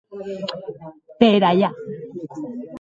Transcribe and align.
Per 1.19 1.31
Allà! 1.51 1.71